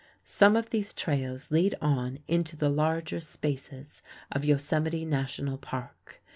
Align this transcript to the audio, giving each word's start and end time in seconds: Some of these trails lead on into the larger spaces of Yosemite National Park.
Some 0.25 0.55
of 0.55 0.71
these 0.71 0.95
trails 0.95 1.51
lead 1.51 1.75
on 1.79 2.23
into 2.27 2.55
the 2.57 2.69
larger 2.69 3.19
spaces 3.19 4.01
of 4.31 4.43
Yosemite 4.43 5.05
National 5.05 5.59
Park. 5.59 6.23